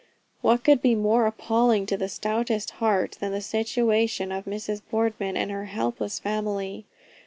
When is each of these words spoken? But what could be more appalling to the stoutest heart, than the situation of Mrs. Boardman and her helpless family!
But 0.41 0.47
what 0.47 0.63
could 0.63 0.81
be 0.81 0.95
more 0.95 1.27
appalling 1.27 1.85
to 1.85 1.95
the 1.95 2.09
stoutest 2.09 2.71
heart, 2.81 3.17
than 3.19 3.33
the 3.33 3.39
situation 3.39 4.31
of 4.31 4.45
Mrs. 4.45 4.81
Boardman 4.89 5.37
and 5.37 5.51
her 5.51 5.65
helpless 5.65 6.17
family! 6.17 6.87